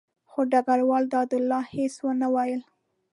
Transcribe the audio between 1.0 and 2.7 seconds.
دادالله هېڅ ونه ویل.